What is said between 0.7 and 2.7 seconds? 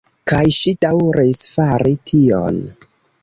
daŭris fari tion.